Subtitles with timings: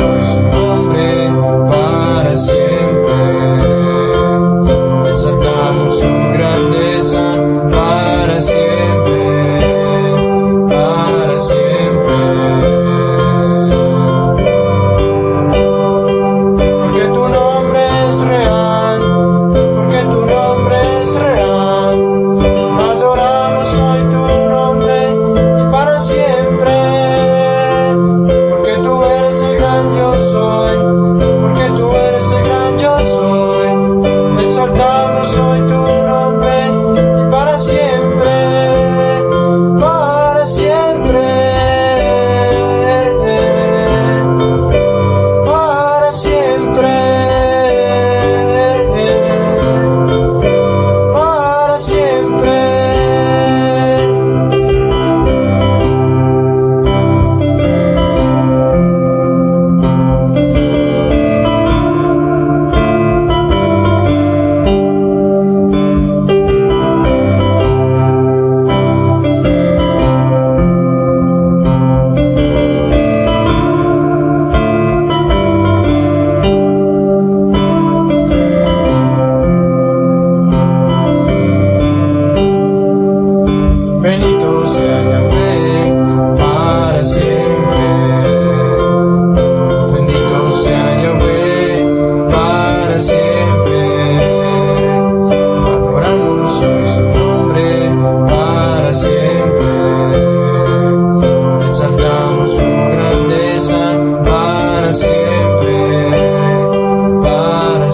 [0.00, 1.32] en su nombre
[1.66, 3.18] para siempre.
[5.10, 7.36] Exaltamos su grandeza
[7.70, 8.77] para siempre.
[35.28, 35.67] So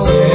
[0.06, 0.33] Yes.